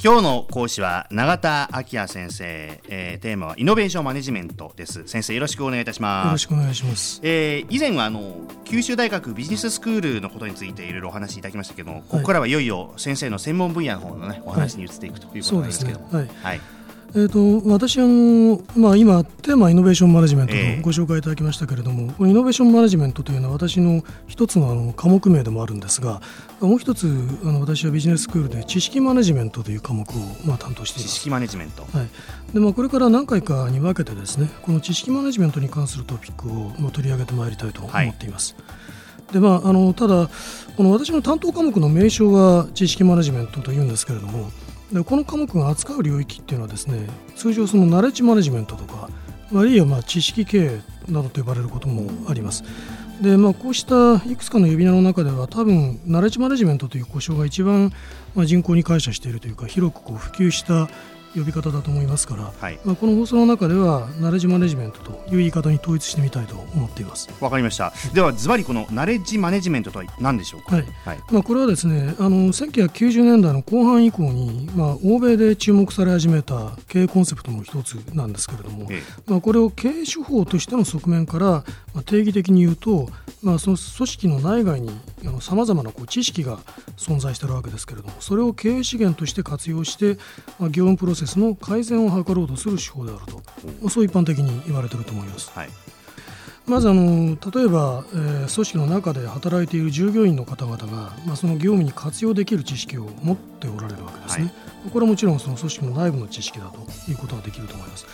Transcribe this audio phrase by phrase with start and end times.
[0.00, 5.02] 今日の講師は永田晃也先生、えー、テーマはイノベーションマネジメントです。
[5.08, 6.26] 先生よろしくお願いいたします。
[6.26, 16.60] よろしくお願いします、えー、以前はあの九州大学ビジネススクールのことについていろいろお話しいただきましたけども、ここからはいよいよ先生の専門分野の方のねお話に移っていくということなんですけども、はい、はい
[17.14, 26.20] えーと、私あの、まあ、今、テーマイノベーションマネジメントとご紹介いただきましたけれども、えー、イノベーションマネジメントというのは私の一つのあの科目名でもあるんですが
[26.60, 27.06] もう一つ
[27.44, 30.12] あの私はビジネススクールで知識マネジメントという科目を、
[30.44, 31.14] まあ、担当しています。
[31.14, 32.08] 知識マネジメント、はい。
[32.52, 36.50] でまあ、これから何回かに分けてですねこの知識マネジメントに関するトピック
[36.84, 38.54] を取り上げてまいりたいと思っています。
[38.58, 38.78] はい
[39.32, 40.30] でまあ、あのただ、
[40.76, 44.50] この私の担当科目の名称は知識マネジメントというんですけれども、
[44.92, 47.06] でこの科目が扱う領域っていうのはですね
[47.36, 49.08] 通常そのナレッジマネジメントとか
[49.54, 52.64] あるいはま知識経営などと呼ばれることもあります。
[53.22, 57.92] でまあ、こうしたいくつかの呼び名の中では多分ナレッジマネジメントという故障が一番
[58.36, 60.88] ま人口に感謝しているというか広くこう普及した
[61.34, 67.28] 呼び方だと思いますから、はい、まあ、この放送の中ではナレッジマネジメントという言い方に統一してみたいと思っています。
[67.40, 67.92] わかりました。
[68.14, 70.86] ではズバリこのナレッジマネジメントとは何でしょうか、はい。
[71.04, 83.08] はい、まあ、これはですねあの1990年代の後半以降に、まあ、欧米で注目され始めた経営コンセプトの一つなんですけれども、ええ、まあ、これを経営手法としての側面から、まあ、定義的に言うと、
[83.42, 84.90] まあ、その組織の内外に
[85.40, 86.58] さまざまなこう知識が
[86.96, 90.18] 存在しているわけですけれどもそれを経営資源として活用して、
[90.58, 93.36] まあ、業務プロセスの改善を図ろうとする手法であると、
[93.80, 95.50] まあ、そう一般的に言われていると思います。
[95.50, 95.68] はい。
[96.68, 104.50] まずあの例えば、えー、組織の中で働いている従業員の方々が、まあ、その業務に活用できる知識を持っておられるわけですね、は
[104.88, 108.06] い、これはもちろんその組織の内部の知識だということができると思います。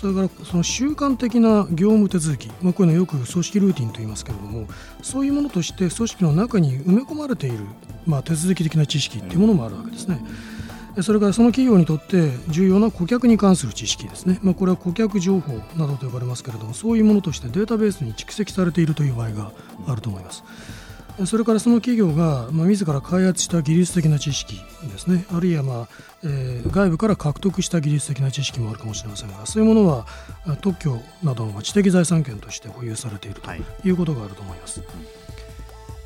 [0.00, 4.66] それからその習慣的な業務手続き、まあ、こういうのよく組織ルーティンと言いますけれども
[5.02, 7.58] そういうものとして組織の中に埋め込まれている、
[8.06, 10.24] まあ、手続き的な知識っていうものもあるわけですね。
[11.02, 19.52] それからその企業にとって重要な顧客に関する知識ですね、まあ、これは顧客情報などと呼ばれますけれどもそういうものとしてデータベースに蓄積されているという場合が
[19.86, 20.42] あると思います。
[21.26, 24.60] それからその企業が、まあ、自ら開発した技術的な知識
[24.90, 25.88] ですね、あるいは、まあ
[26.24, 30.06] えー、外部から獲得した技術的な知識もあるかもしれませんが、そういうものは
[30.60, 33.50] 特許などの知的財産権として保有されていると
[33.86, 34.80] いうことがあると思います。
[34.80, 35.39] はい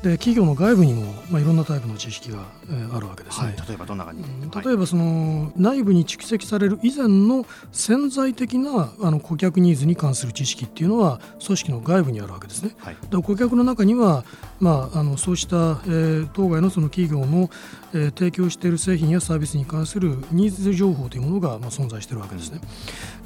[0.05, 2.37] で企業の外部にも、まあ、いろんなタイプの知識が、
[2.69, 4.23] えー、あるわけですね、はい、例えばどんな感じ、
[4.63, 12.75] 例えばその、内部に蓄積される以前の潜在的なあの顧客ニーズに関する知識っていうのは組織の外部にあるわけですね。
[12.77, 14.23] はい、で顧客の中には、
[14.59, 17.49] まあ、あのそうした、えー、当該のその企業の、
[17.93, 22.61] えー、提供している製品やサービスに関するニーズ情報というものが、まあ、存在しているわけですね。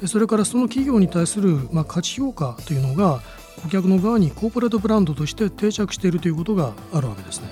[0.06, 3.20] それからその企業に対する、まあ、価値評価というのが
[3.62, 7.48] 顧客の側にコーポレートブランドとして定着しているということがあるわけですね。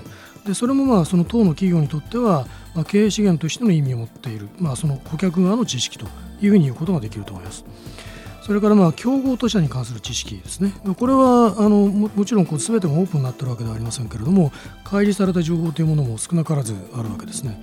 [0.47, 6.07] でそれもまあその当の企業にとっては、ま、経営資源としての意味を持っている、まあ、その顧客側の知識と
[6.41, 7.65] いうふうに言うことができると思います。
[8.49, 10.73] それからまあ競合他社に関する知識ですね。
[10.97, 14.53] これはあのももちろんこう全てがオープンになっているわけではありませんけれども、
[14.85, 17.63] 開示された情報というものも少なからずあるわけですね。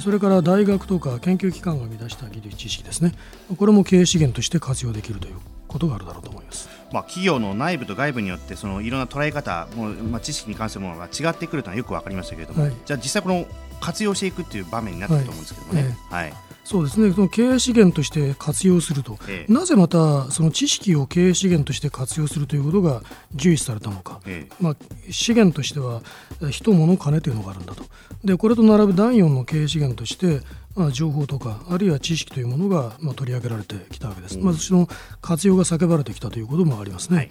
[0.00, 3.12] それから大学とか研究機関が生み出した技術知識ですね。
[3.56, 5.36] これも経営資源として活用できるという
[5.68, 6.68] ことがあるだろうと思います。
[6.94, 13.46] まあ、企業の内部と外部によってそのいろんな捉え方もう、まあ、知識に関するものが違ってくるというのはよく分かりましたけれども、はい、じゃあ実際この
[13.80, 15.96] 活用していくっていう場面になってると思うんですけどもね。
[16.10, 16.34] はい、はい。
[16.64, 17.12] そうですね。
[17.12, 23.02] その経営資源として活用すると、ええ、なぜまたその知識を経営資源として活用するということが
[23.34, 24.76] 重視されたのか、え、まあ、
[25.10, 26.00] 資源としては
[26.50, 27.84] 人、物、金というのがあるんだと。
[28.24, 30.40] でこれと並ぶ第4の経営資源として
[30.76, 34.88] まあ、情報とかあるいは知識というものが、まあ、取り上げられてきたわけです、うん、まずその
[35.22, 37.28] 活用が叫ばれてきたということもありますね、はい、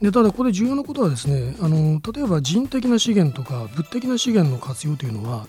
[0.00, 5.46] でただここで重要なことはですねあの例えば人的な資源とか物的な資源の活用というのは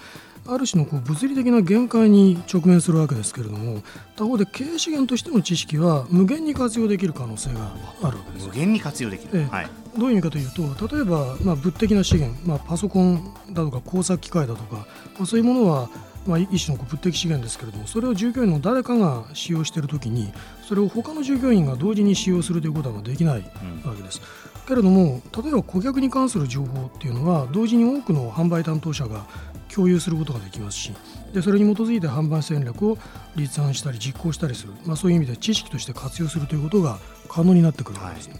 [0.53, 3.81] ある種のこう物理的な限界に直面するわけですけれども
[4.15, 7.71] 他方で経営資源としての知識は無限に活用できる可能性が
[8.03, 8.47] あるわけです。
[8.47, 9.55] 無限に活用できる、ええ。
[9.55, 9.67] はい、
[9.97, 14.85] どういう意味かというと例えば、まあ、物的な資源、まあ、パソコンだとか工作機械だとか、ま
[15.21, 15.89] あ、そういうものは
[16.27, 20.31] まあ、一種の物的資源ですけれどもそれを従業員の誰かが使用しているときに
[20.67, 23.41] それを他の従業員が同時に使用するということはできない
[23.83, 24.21] わけです。
[24.57, 29.25] うん、けれども例えば顧客に関する情報っていうのは同時に多くの販売担当者が
[29.73, 30.93] 共有することができますし
[31.33, 32.97] でそれに基づいて販売戦略を
[33.35, 38.33] 立案したり実行したりする、まあ、そういう意味で知識として活用するということが可能になってくるわけですね。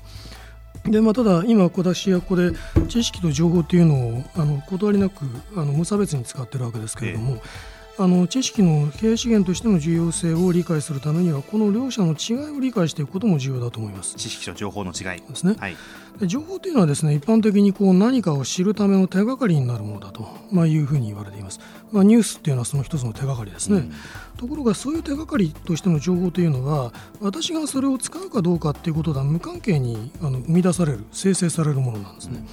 [0.84, 0.92] はい。
[0.92, 2.52] でまあ、ただ、今、私はここで
[2.88, 14.16] 知識と情報というのをあの断りなくあの無差別に使っているわけですけれども、ええあの知識の経営資源としての重要性を理解するためにはこの両者の違いを理解していくことも重要だと思います。
[14.16, 15.22] 知識と情報の違い。
[15.22, 15.76] ですね、はい、
[16.24, 21.60] 情報というのはですね一般的にこう何かを知るための手がかりになるものだと、まあ、いうふうに言われています、
[21.92, 23.92] まあ、ニュースっていうのはその一つの手がかりですね、うん、
[24.38, 32.48] ところがそういう手がかりとしての情報というのは私がそれを使うかどうかっていうこととは無関係にあの生み出される生成されるものなんですね、うん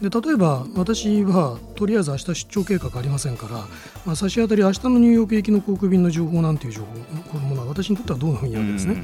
[0.00, 3.56] で例えば私はとりあえず明日出張計画ありませんから、
[4.06, 6.86] まあ、差し当たり明日のニューヨーク行きの航空便の情報なんていう情報
[7.30, 9.02] このものは私にとってはどうでもいいわけですね。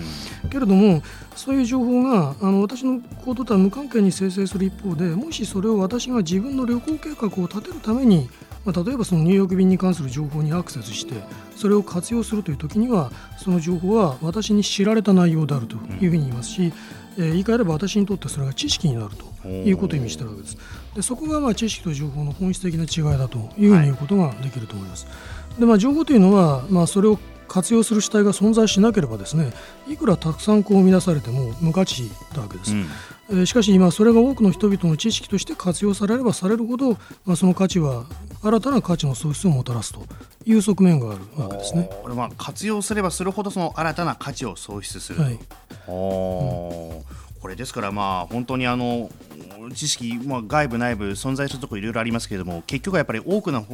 [0.50, 1.02] けれども
[1.34, 8.28] そういう情報があの私の行動とは無関係に生成する一方でもしそれを私が自分の旅行計画を立てるために
[8.66, 11.14] まあ、例えばそのニューヨーク便に関する情報にアクセスして
[11.54, 16.72] それを活用するという時にはその情報は私に知られた内容であるというふうに言いますし、
[17.18, 19.10] えー、言い換えれば私にとってそれが知識になる
[19.42, 20.58] ということを意味しているわけです。
[20.94, 25.06] でそこがまあ知識と情報の本質的な違いだというふうに言うことができると思います。
[25.58, 27.18] でまあ、情報というのは、まあ、それを
[27.48, 29.52] 活用する主体が存在しなければですね
[29.88, 32.74] いくらたくさんこう生み出されても無価値なわけです、
[33.30, 36.92] うん、しかし今それが多くの人々の知識として活用されればされるほど、
[37.24, 38.04] まあ、その価値は
[38.42, 40.04] 新たな価値の創出をもたらすと
[40.46, 41.90] いう側面があるわけですね。
[42.02, 45.20] これは活用すればするほどその新たな価値を創出する。
[45.20, 45.40] はい、うん
[47.46, 49.08] これですからまあ本当にあの
[49.72, 53.64] 知識、まあ、外部内部存在するところいろいろありますけれども結局はやっぱり多くの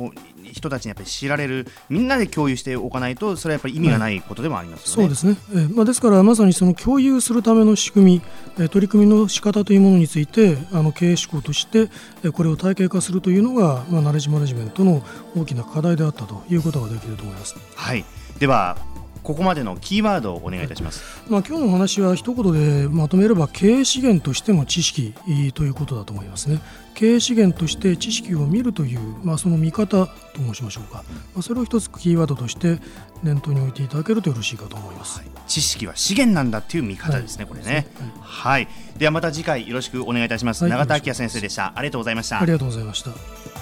[0.43, 5.15] 人たちにやっぱり知られるみんなで共有しておかないとそれはやっぱり意味がないことでもありますよね。
[5.17, 8.23] そうですね、えまあ、ですからまさにその共有するための仕組み、
[8.59, 11.89] え取り組みの仕方というものについてあの経営志向として
[12.25, 15.03] えこれを体系化するというのが、まあ、ナレッジマネジメントの
[15.35, 17.57] 大きな課題であったということができると思います。
[17.75, 18.05] はい
[18.39, 18.77] では
[19.23, 25.15] ここまでのキーワードをお願いいたします、まあ、今日のお話は一言でまとめれば経営資源としての知識
[25.55, 26.61] ということだと思いますね。
[26.95, 31.05] 経営資源として知識を見るという、まあ、その見方と申しましょうか、
[31.35, 32.81] まあ、それを一つキーワードとして
[33.23, 37.87] 念頭に置いていただけるとよろしいかと思います、はい、知識は資源なんだっていう見方ですね、はい、これね、
[38.21, 41.73] はい、はい、ではまた次回よろしくお願いいたします、永田明先生でした。
[41.75, 42.41] ありがとうございました。
[42.41, 43.62] ありがとうございました